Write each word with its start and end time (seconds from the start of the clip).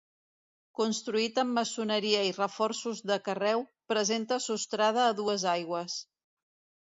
Construït 0.77 1.35
en 1.41 1.49
maçoneria 1.57 2.23
i 2.29 2.31
reforços 2.37 3.01
de 3.11 3.17
carreu, 3.27 3.63
presenta 3.93 4.41
sostrada 4.49 5.03
a 5.11 5.15
dues 5.23 5.45
aigües. 5.55 5.99